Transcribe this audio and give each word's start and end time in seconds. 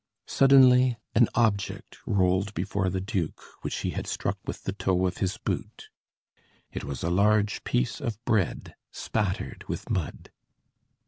Suddenly 0.25 0.97
an 1.13 1.27
object 1.35 1.99
rolled 2.07 2.55
before 2.55 2.89
the 2.89 2.99
duke 2.99 3.39
which 3.61 3.81
he 3.81 3.91
had 3.91 4.07
struck 4.07 4.39
with 4.47 4.63
the 4.63 4.71
toe 4.71 5.05
of 5.05 5.17
his 5.17 5.37
boot; 5.37 5.89
it 6.71 6.83
was 6.83 7.03
a 7.03 7.11
large 7.11 7.63
piece 7.63 7.99
of 8.01 8.17
bread 8.25 8.73
spattered 8.91 9.63
with 9.67 9.91
mud. 9.91 10.31